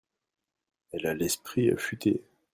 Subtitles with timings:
[0.93, 2.23] elle a l'esprit affuté.